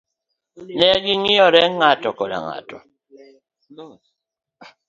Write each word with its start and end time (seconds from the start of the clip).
Negi 0.79 1.13
ngiyore 1.19 1.61
ng'ato 1.75 2.09
koda 2.17 2.37
ng' 2.43 2.53
ato. 2.57 2.77